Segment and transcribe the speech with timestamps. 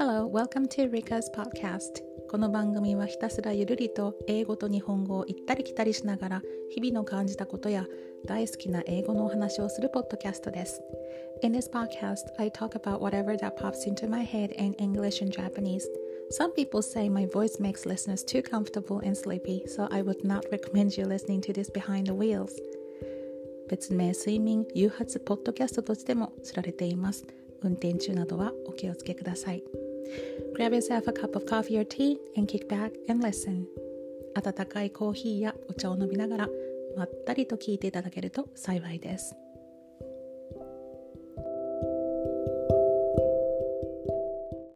[0.00, 2.02] Hello, welcome to Rika's podcast.
[2.30, 7.84] この番組はひたすらゆるりと英語と日本語を行ったり来たりしながら日々の感じたことや
[8.24, 10.80] 大好きな英語のお話をするポッドキャストです。
[11.42, 15.86] In this podcast, I talk about whatever that pops into my head in English and Japanese.
[16.30, 20.46] Some people say my voice makes listeners too comfortable and sleepy, so I would not
[20.50, 22.52] recommend you listening to this behind the wheels.
[23.68, 27.26] 別名睡眠誘発ポッドキャストとしても知られています。
[27.62, 29.62] 運転中などはお気をつけください。
[30.54, 33.66] Grab yourself a cup of coffee or tea and kick back and listen.
[34.34, 36.48] 温かいコーヒーやお茶を飲みながら
[36.96, 39.34] まったりと聞いていただけると幸いです。